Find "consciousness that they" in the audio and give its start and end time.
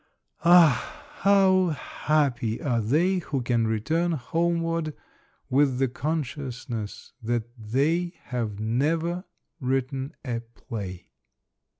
5.87-8.13